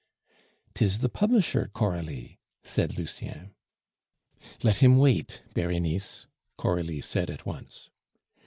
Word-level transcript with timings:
"'Tis 0.73 0.97
the 1.01 1.09
publisher, 1.09 1.69
Coralie," 1.75 2.39
said 2.63 2.97
Lucien. 2.97 3.53
"Let 4.63 4.77
him 4.77 4.97
wait, 4.97 5.43
Berenice," 5.53 6.25
Coralie 6.57 7.01
said 7.01 7.29
at 7.29 7.45
once. 7.45 7.91